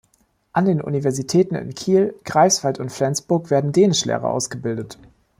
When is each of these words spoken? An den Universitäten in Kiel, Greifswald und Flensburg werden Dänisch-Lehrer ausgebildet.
An 0.51 0.65
den 0.65 0.81
Universitäten 0.81 1.53
in 1.53 1.75
Kiel, 1.75 2.15
Greifswald 2.23 2.79
und 2.79 2.91
Flensburg 2.91 3.51
werden 3.51 3.71
Dänisch-Lehrer 3.71 4.31
ausgebildet. 4.31 4.97